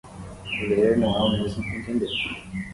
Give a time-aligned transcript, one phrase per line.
[0.67, 2.09] Ler não é o mesmo que entender.